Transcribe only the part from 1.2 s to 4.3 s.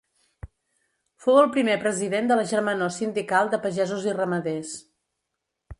Fou el primer president de la Germanor Sindical de Pagesos i